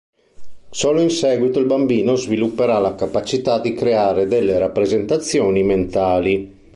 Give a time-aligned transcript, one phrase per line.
[0.71, 6.59] Solo in seguito il bambino svilupperà la capacità di creare delle rappresentazioni mentali.